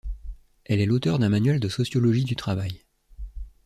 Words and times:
Elle 0.65 0.79
est 0.81 0.87
l'auteur 0.87 1.19
d'un 1.19 1.29
manuel 1.29 1.59
de 1.59 1.69
sociologie 1.69 2.23
du 2.23 2.35
travail. 2.35 2.81